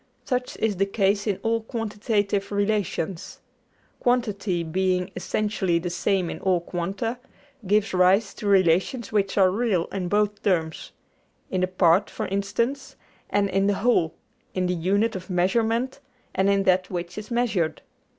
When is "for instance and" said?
12.09-13.47